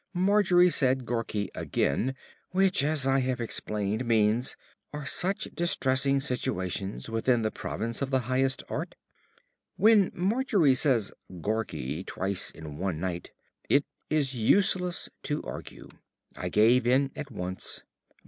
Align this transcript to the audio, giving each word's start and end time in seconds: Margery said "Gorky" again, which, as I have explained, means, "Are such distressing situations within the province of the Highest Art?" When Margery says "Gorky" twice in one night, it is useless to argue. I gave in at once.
Margery 0.15 0.71
said 0.71 1.05
"Gorky" 1.05 1.51
again, 1.53 2.15
which, 2.49 2.83
as 2.83 3.05
I 3.05 3.19
have 3.19 3.39
explained, 3.39 4.03
means, 4.03 4.55
"Are 4.91 5.05
such 5.05 5.47
distressing 5.53 6.19
situations 6.21 7.07
within 7.07 7.43
the 7.43 7.51
province 7.51 8.01
of 8.01 8.09
the 8.09 8.21
Highest 8.21 8.63
Art?" 8.67 8.95
When 9.77 10.11
Margery 10.15 10.73
says 10.73 11.13
"Gorky" 11.39 12.03
twice 12.03 12.49
in 12.49 12.79
one 12.79 12.99
night, 12.99 13.29
it 13.69 13.85
is 14.09 14.33
useless 14.33 15.07
to 15.21 15.43
argue. 15.43 15.87
I 16.35 16.49
gave 16.49 16.87
in 16.87 17.11
at 17.15 17.29
once. 17.29 17.83